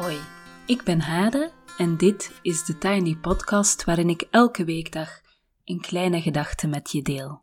[0.00, 0.18] Hoi,
[0.66, 5.20] ik ben Hade en dit is de Tiny Podcast waarin ik elke weekdag
[5.64, 7.42] een kleine gedachte met je deel.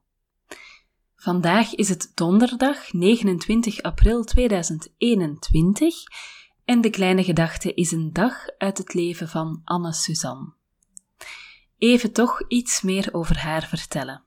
[1.15, 5.95] Vandaag is het donderdag 29 april 2021
[6.65, 10.53] en de kleine gedachte is een dag uit het leven van Anne Suzanne.
[11.77, 14.23] Even toch iets meer over haar vertellen.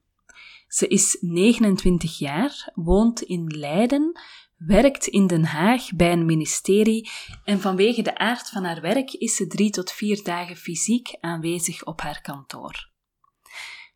[0.69, 4.21] Ze is 29 jaar, woont in Leiden,
[4.67, 7.11] werkt in Den Haag bij een ministerie
[7.45, 11.85] en vanwege de aard van haar werk is ze drie tot vier dagen fysiek aanwezig
[11.85, 12.91] op haar kantoor.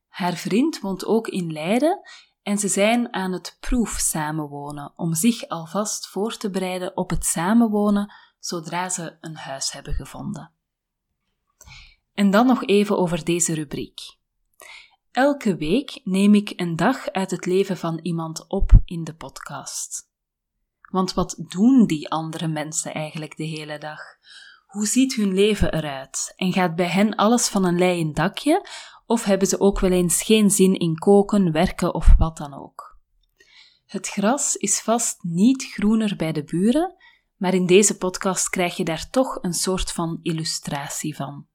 [0.08, 2.00] Haar vriend woont ook in Leiden
[2.42, 7.24] en ze zijn aan het proef samenwonen om zich alvast voor te bereiden op het
[7.24, 10.52] samenwonen zodra ze een huis hebben gevonden.
[12.14, 14.00] En dan nog even over deze rubriek.
[15.10, 20.12] Elke week neem ik een dag uit het leven van iemand op in de podcast.
[20.94, 24.00] Want wat doen die andere mensen eigenlijk de hele dag?
[24.66, 26.32] Hoe ziet hun leven eruit?
[26.36, 28.68] En gaat bij hen alles van een leien dakje?
[29.06, 32.98] Of hebben ze ook wel eens geen zin in koken, werken of wat dan ook?
[33.86, 36.94] Het gras is vast niet groener bij de buren,
[37.36, 41.46] maar in deze podcast krijg je daar toch een soort van illustratie van.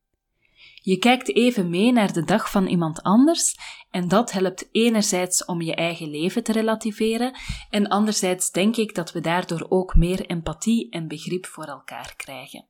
[0.81, 3.55] Je kijkt even mee naar de dag van iemand anders
[3.89, 7.38] en dat helpt enerzijds om je eigen leven te relativeren
[7.69, 12.67] en anderzijds denk ik dat we daardoor ook meer empathie en begrip voor elkaar krijgen.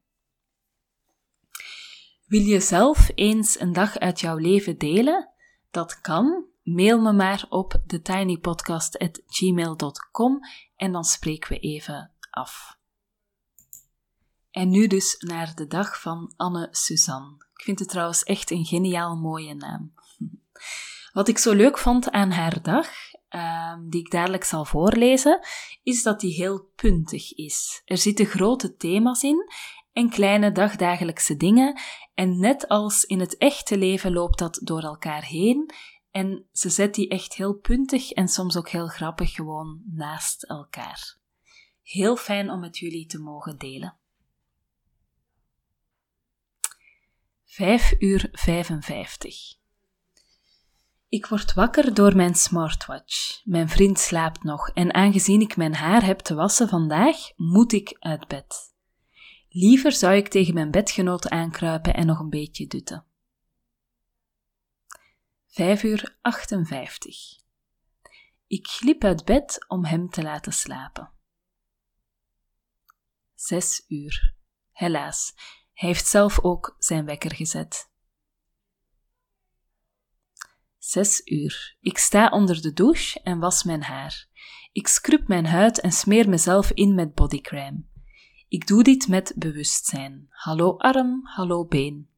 [2.25, 5.29] Wil je zelf eens een dag uit jouw leven delen?
[5.71, 6.47] Dat kan.
[6.63, 10.39] Mail me maar op thetinypodcast.gmail.com
[10.75, 12.77] en dan spreken we even af.
[14.51, 17.47] En nu dus naar de dag van Anne Suzanne.
[17.59, 19.93] Ik vind het trouwens echt een geniaal mooie naam.
[21.13, 22.87] Wat ik zo leuk vond aan haar dag,
[23.29, 25.39] ehm, die ik dadelijk zal voorlezen,
[25.83, 27.81] is dat die heel puntig is.
[27.85, 29.51] Er zitten grote thema's in
[29.93, 31.79] en kleine dagdagelijkse dingen,
[32.13, 35.73] en net als in het echte leven loopt dat door elkaar heen,
[36.11, 41.17] en ze zet die echt heel puntig en soms ook heel grappig gewoon naast elkaar.
[41.81, 43.98] Heel fijn om met jullie te mogen delen.
[47.59, 49.55] 5 uur 55.
[51.09, 53.41] Ik word wakker door mijn smartwatch.
[53.43, 57.95] Mijn vriend slaapt nog en aangezien ik mijn haar heb te wassen vandaag, moet ik
[57.99, 58.73] uit bed.
[59.49, 63.05] Liever zou ik tegen mijn bedgenoot aankruipen en nog een beetje dutten.
[65.47, 67.37] 5 uur 58.
[68.47, 71.11] Ik glip uit bed om hem te laten slapen.
[73.33, 74.35] 6 uur.
[74.71, 75.33] Helaas,
[75.79, 77.89] hij heeft zelf ook zijn wekker gezet.
[80.77, 81.77] Zes uur.
[81.81, 84.27] Ik sta onder de douche en was mijn haar.
[84.71, 87.83] Ik scrub mijn huid en smeer mezelf in met bodycrème.
[88.47, 90.27] Ik doe dit met bewustzijn.
[90.29, 92.09] Hallo arm, hallo been.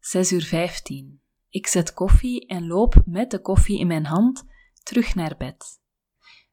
[0.00, 1.20] 6 uur 15.
[1.48, 4.44] Ik zet koffie en loop met de koffie in mijn hand
[4.82, 5.80] terug naar bed.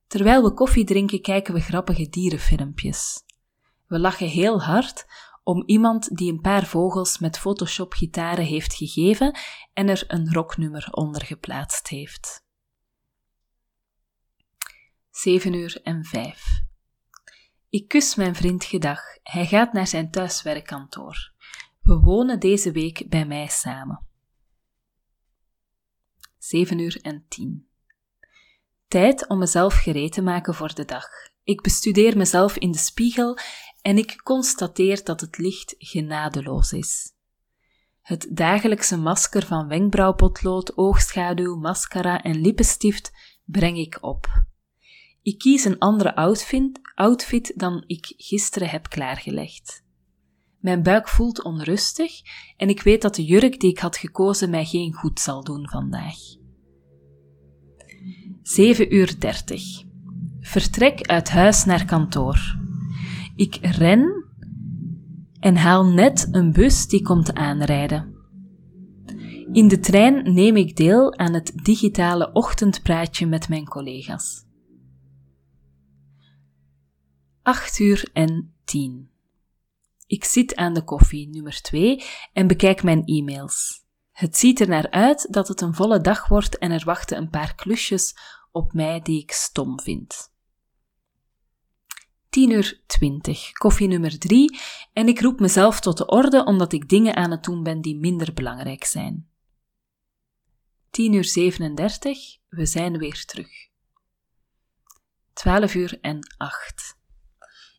[0.07, 3.29] Terwijl we koffie drinken, kijken we grappige dierenfilmpjes.
[3.91, 5.05] We lachen heel hard
[5.43, 9.39] om iemand die een paar vogels met Photoshop gitaren heeft gegeven
[9.73, 12.45] en er een rocknummer onder geplaatst heeft.
[15.09, 16.61] 7 uur en 5.
[17.69, 19.01] Ik kus mijn vriend gedag.
[19.23, 21.33] Hij gaat naar zijn thuiswerkkantoor.
[21.81, 24.07] We wonen deze week bij mij samen.
[26.37, 27.67] 7 uur en 10.
[28.87, 31.30] Tijd om mezelf gereed te maken voor de dag.
[31.43, 33.37] Ik bestudeer mezelf in de spiegel
[33.81, 37.13] en ik constateer dat het licht genadeloos is.
[38.01, 43.11] Het dagelijkse masker van wenkbrauwpotlood, oogschaduw, mascara en lippenstift
[43.45, 44.43] breng ik op.
[45.21, 49.83] Ik kies een andere outfit, outfit dan ik gisteren heb klaargelegd.
[50.59, 52.11] Mijn buik voelt onrustig
[52.57, 55.69] en ik weet dat de jurk die ik had gekozen mij geen goed zal doen
[55.69, 56.17] vandaag.
[58.41, 59.90] 7 uur 30.
[60.41, 62.57] Vertrek uit huis naar kantoor.
[63.35, 64.25] Ik ren
[65.39, 68.15] en haal net een bus die komt aanrijden.
[69.51, 74.45] In de trein neem ik deel aan het digitale ochtendpraatje met mijn collega's.
[77.41, 79.09] 8 uur en 10.
[80.07, 82.03] Ik zit aan de koffie nummer 2
[82.33, 83.85] en bekijk mijn e-mails.
[84.11, 87.29] Het ziet er naar uit dat het een volle dag wordt en er wachten een
[87.29, 88.15] paar klusjes
[88.51, 90.31] op mij die ik stom vind.
[92.29, 94.59] 10 uur 20, koffie nummer 3
[94.93, 97.97] en ik roep mezelf tot de orde omdat ik dingen aan het doen ben die
[97.97, 99.29] minder belangrijk zijn.
[100.89, 103.69] 10 uur 37, we zijn weer terug.
[105.33, 106.99] 12 uur en 8.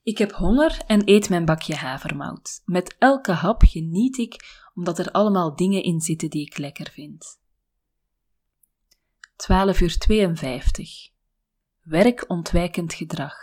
[0.03, 2.63] Ik heb honger en eet mijn bakje havermout.
[2.65, 7.41] Met elke hap geniet ik, omdat er allemaal dingen in zitten die ik lekker vind.
[9.43, 11.11] 12 uur 52.
[11.81, 13.35] Werkontwijkend gedrag.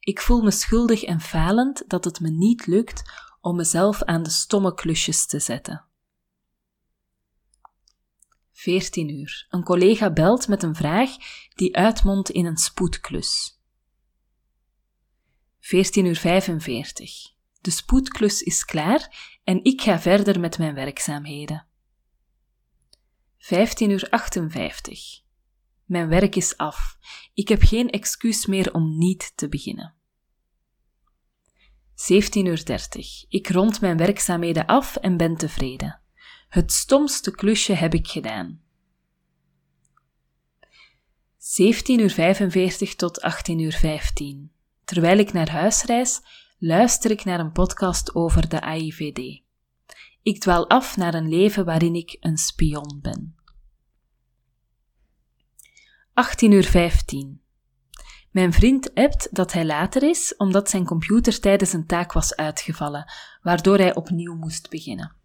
[0.00, 3.02] Ik voel me schuldig en falend dat het me niet lukt
[3.40, 5.84] om mezelf aan de stomme klusjes te zetten.
[8.52, 9.46] 14 uur.
[9.50, 11.10] Een collega belt met een vraag
[11.54, 13.60] die uitmondt in een spoedklus.
[15.60, 17.12] 14 uur 45.
[17.60, 21.67] De spoedklus is klaar en ik ga verder met mijn werkzaamheden.
[23.48, 25.22] 15 uur 58.
[25.84, 26.96] Mijn werk is af.
[27.34, 29.94] Ik heb geen excuus meer om niet te beginnen.
[31.94, 33.24] 17 uur 30.
[33.28, 36.00] Ik rond mijn werkzaamheden af en ben tevreden.
[36.48, 38.60] Het stomste klusje heb ik gedaan.
[41.36, 44.52] 17 uur 45 tot 18 uur 15.
[44.84, 46.20] Terwijl ik naar huis reis,
[46.58, 49.42] luister ik naar een podcast over de AIVD.
[50.22, 53.37] Ik dwaal af naar een leven waarin ik een spion ben.
[56.18, 57.40] 18 uur 15.
[58.30, 63.12] Mijn vriend appt dat hij later is omdat zijn computer tijdens een taak was uitgevallen,
[63.42, 65.16] waardoor hij opnieuw moest beginnen.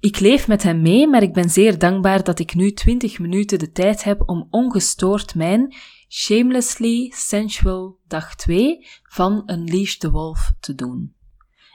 [0.00, 3.58] Ik leef met hem mee, maar ik ben zeer dankbaar dat ik nu 20 minuten
[3.58, 5.74] de tijd heb om ongestoord mijn
[6.08, 11.14] Shamelessly Sensual dag 2 van Unleash the Wolf te doen.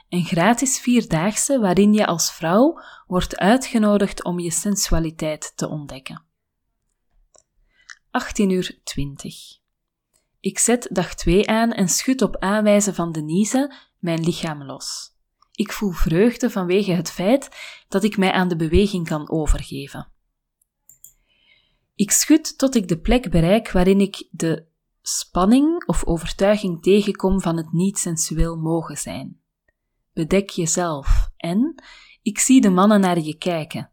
[0.08, 6.30] Een gratis vierdaagse waarin je als vrouw wordt uitgenodigd om je sensualiteit te ontdekken.
[8.12, 9.58] 18 uur 20.
[10.40, 15.10] Ik zet dag 2 aan en schud op aanwijzen van Denise mijn lichaam los.
[15.52, 17.48] Ik voel vreugde vanwege het feit
[17.88, 20.12] dat ik mij aan de beweging kan overgeven.
[21.94, 24.66] Ik schud tot ik de plek bereik waarin ik de
[25.02, 29.40] spanning of overtuiging tegenkom van het niet sensueel mogen zijn.
[30.12, 31.82] Bedek jezelf en
[32.22, 33.91] ik zie de mannen naar je kijken.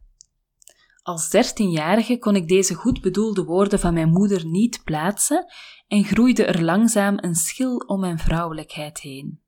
[1.10, 5.52] Als dertienjarige kon ik deze goed bedoelde woorden van mijn moeder niet plaatsen
[5.86, 9.40] en groeide er langzaam een schil om mijn vrouwelijkheid heen.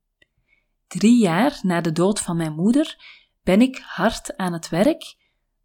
[0.87, 2.97] Drie jaar na de dood van mijn moeder
[3.43, 5.17] ben ik hard aan het werk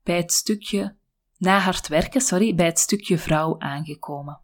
[0.03, 0.97] bij het stukje,
[1.38, 4.41] na hard werken, sorry, bij het stukje vrouw aangekomen.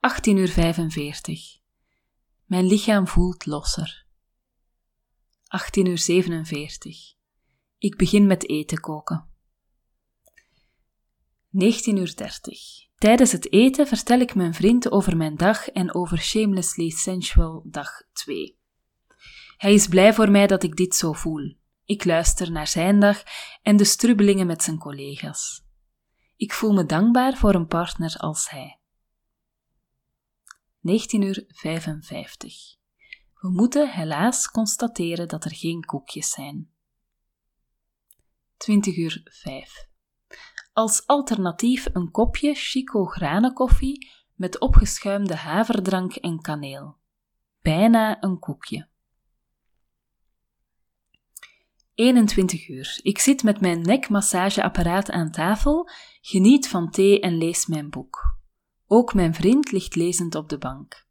[0.00, 1.58] 18 uur 45.
[2.44, 4.06] Mijn lichaam voelt losser.
[5.46, 7.13] 18 uur 47.
[7.78, 9.28] Ik begin met eten koken.
[11.50, 12.84] 19 uur 30.
[12.98, 18.02] Tijdens het eten vertel ik mijn vriend over mijn dag en over Shamelessly Sensual dag
[18.12, 18.58] 2.
[19.56, 21.56] Hij is blij voor mij dat ik dit zo voel.
[21.84, 23.22] Ik luister naar zijn dag
[23.62, 25.64] en de strubbelingen met zijn collega's.
[26.36, 28.78] Ik voel me dankbaar voor een partner als hij.
[30.80, 32.76] 19 uur 55.
[33.40, 36.73] We moeten helaas constateren dat er geen koekjes zijn.
[38.64, 39.88] 20 uur 5.
[40.72, 46.96] Als alternatief een kopje Chico granenkoffie met opgeschuimde haverdrank en kaneel.
[47.62, 48.88] Bijna een koekje.
[51.94, 53.00] 21 uur.
[53.02, 55.88] Ik zit met mijn nekmassageapparaat aan tafel,
[56.20, 58.38] geniet van thee en lees mijn boek.
[58.86, 61.06] Ook mijn vriend ligt lezend op de bank.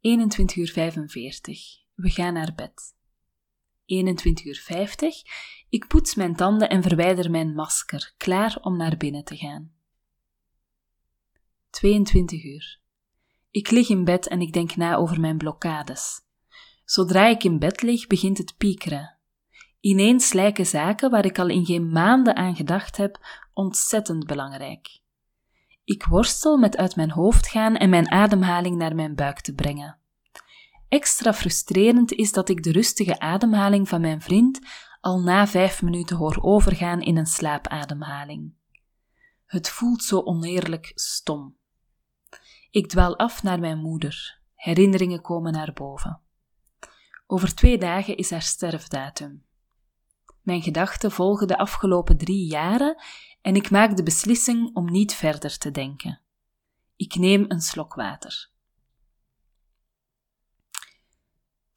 [0.00, 1.84] 21 uur 45.
[1.94, 2.98] We gaan naar bed.
[3.90, 5.22] 21 uur 50.
[5.68, 9.72] Ik poets mijn tanden en verwijder mijn masker, klaar om naar binnen te gaan.
[11.70, 12.80] 22 uur.
[13.50, 16.20] Ik lig in bed en ik denk na over mijn blokkades.
[16.84, 19.18] Zodra ik in bed lig, begint het piekeren.
[19.80, 23.18] Ineens lijken zaken waar ik al in geen maanden aan gedacht heb,
[23.52, 25.00] ontzettend belangrijk.
[25.84, 29.99] Ik worstel met uit mijn hoofd gaan en mijn ademhaling naar mijn buik te brengen.
[30.90, 34.60] Extra frustrerend is dat ik de rustige ademhaling van mijn vriend
[35.00, 38.52] al na vijf minuten hoor overgaan in een slaapademhaling.
[39.46, 41.56] Het voelt zo oneerlijk stom.
[42.70, 44.38] Ik dwaal af naar mijn moeder.
[44.54, 46.20] Herinneringen komen naar boven.
[47.26, 49.44] Over twee dagen is haar sterfdatum.
[50.42, 53.02] Mijn gedachten volgen de afgelopen drie jaren
[53.42, 56.20] en ik maak de beslissing om niet verder te denken.
[56.96, 58.50] Ik neem een slok water.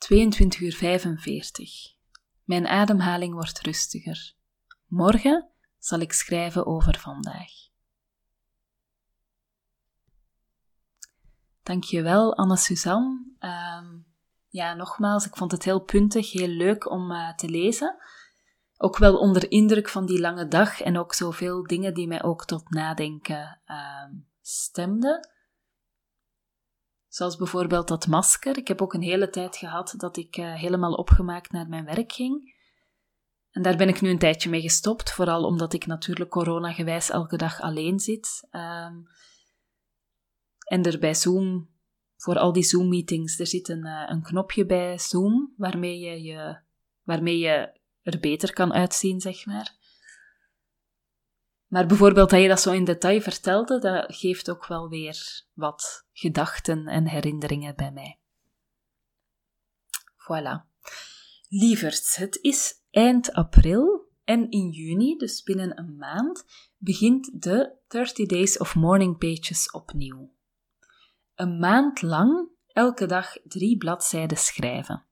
[0.03, 1.95] 22 uur 45.
[2.43, 4.33] Mijn ademhaling wordt rustiger.
[4.87, 7.51] Morgen zal ik schrijven over vandaag.
[11.63, 13.25] Dankjewel, Anne-Suzanne.
[13.39, 14.01] Uh,
[14.47, 17.95] ja, nogmaals, ik vond het heel puntig, heel leuk om uh, te lezen.
[18.77, 22.45] Ook wel onder indruk van die lange dag en ook zoveel dingen die mij ook
[22.45, 25.32] tot nadenken uh, stemden.
[27.13, 28.57] Zoals bijvoorbeeld dat masker.
[28.57, 32.11] Ik heb ook een hele tijd gehad dat ik uh, helemaal opgemaakt naar mijn werk
[32.11, 32.55] ging.
[33.51, 37.37] En daar ben ik nu een tijdje mee gestopt, vooral omdat ik natuurlijk coronagewijs elke
[37.37, 38.47] dag alleen zit.
[38.51, 39.07] Um,
[40.67, 41.69] en er bij Zoom,
[42.15, 46.59] voor al die Zoom-meetings, er zit een, uh, een knopje bij Zoom waarmee je, je,
[47.03, 49.75] waarmee je er beter kan uitzien, zeg maar.
[51.73, 56.05] Maar bijvoorbeeld dat je dat zo in detail vertelde, dat geeft ook wel weer wat
[56.11, 58.19] gedachten en herinneringen bij mij.
[60.17, 60.71] Voilà.
[61.47, 66.45] Lieverds, het is eind april en in juni, dus binnen een maand,
[66.77, 70.33] begint de 30 Days of Morning Pages opnieuw.
[71.35, 75.05] Een maand lang elke dag drie bladzijden schrijven.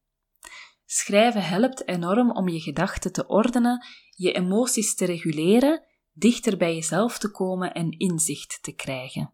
[0.86, 7.18] Schrijven helpt enorm om je gedachten te ordenen, je emoties te reguleren dichter bij jezelf
[7.18, 9.34] te komen en inzicht te krijgen.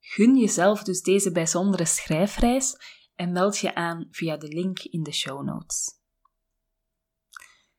[0.00, 2.76] Gun jezelf dus deze bijzondere schrijfreis
[3.14, 5.94] en meld je aan via de link in de show notes.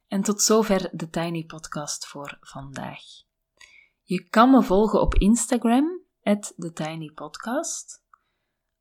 [0.07, 3.01] En tot zover de Tiny Podcast voor vandaag.
[4.03, 8.05] Je kan me volgen op Instagram, TheTinyPodcast.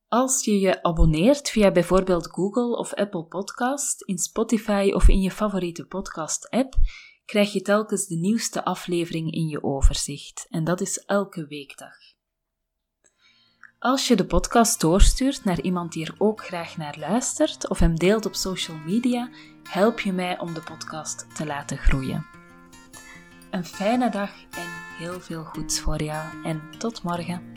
[0.09, 5.31] Als je je abonneert via bijvoorbeeld Google of Apple Podcast, in Spotify of in je
[5.31, 6.75] favoriete podcast-app,
[7.27, 10.47] krijg je telkens de nieuwste aflevering in je overzicht.
[10.51, 11.95] En dat is elke weekdag.
[13.79, 17.95] Als je de podcast doorstuurt naar iemand die er ook graag naar luistert of hem
[17.95, 19.31] deelt op social media,
[19.63, 22.27] help je mij om de podcast te laten groeien.
[23.51, 24.69] Een fijne dag en
[24.99, 27.56] heel veel goeds voor jou en tot morgen.